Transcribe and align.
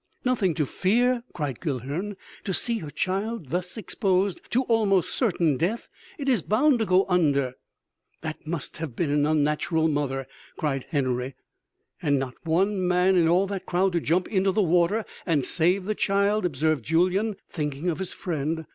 "Nothing 0.25 0.55
to 0.55 0.65
fear!" 0.65 1.21
cried 1.31 1.59
Guilhern. 1.59 2.15
"To 2.45 2.55
see 2.55 2.79
her 2.79 2.89
child 2.89 3.49
thus 3.51 3.77
exposed 3.77 4.41
to 4.49 4.63
almost 4.63 5.11
certain 5.13 5.57
death... 5.57 5.89
it 6.17 6.27
is 6.27 6.41
bound 6.41 6.79
to 6.79 6.87
go 6.87 7.05
under...." 7.07 7.53
"That 8.21 8.47
must 8.47 8.77
have 8.77 8.95
been 8.95 9.11
an 9.11 9.27
unnatural 9.27 9.87
mother," 9.89 10.25
cried 10.57 10.87
Henory. 10.91 11.35
"And 12.01 12.17
not 12.17 12.33
one 12.45 12.87
man 12.87 13.15
in 13.15 13.27
all 13.27 13.45
that 13.45 13.67
crowd 13.67 13.93
to 13.93 13.99
jump 14.01 14.27
into 14.27 14.51
the 14.51 14.63
water 14.63 15.05
and 15.27 15.45
save 15.45 15.85
the 15.85 15.93
child!" 15.93 16.45
observed 16.47 16.83
Julyan 16.83 17.35
thinking 17.51 17.87
of 17.87 17.99
his 17.99 18.11
friend. 18.11 18.65